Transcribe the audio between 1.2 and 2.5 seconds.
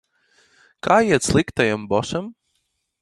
sliktajam bosam?